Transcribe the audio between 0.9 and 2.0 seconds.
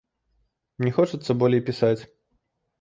хочацца болей пісаць.